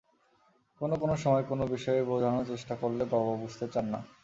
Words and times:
কোনো 0.81 0.95
কোনো 1.01 1.15
সময় 1.23 1.43
কোনো 1.49 1.63
বিষয়ে 1.73 2.01
বোঝানোর 2.09 2.49
চেষ্টা 2.51 2.73
করলেও 2.81 3.11
বাবা 3.13 3.33
বুঝতে 3.41 3.65
চান 3.73 3.85
না। 3.93 3.99